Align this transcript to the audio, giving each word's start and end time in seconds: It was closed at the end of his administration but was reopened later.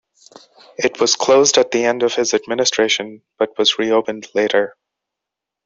It 0.79 0.99
was 0.99 1.15
closed 1.15 1.59
at 1.59 1.69
the 1.69 1.85
end 1.85 2.01
of 2.01 2.15
his 2.15 2.33
administration 2.33 3.21
but 3.37 3.55
was 3.59 3.77
reopened 3.77 4.29
later. 4.33 4.75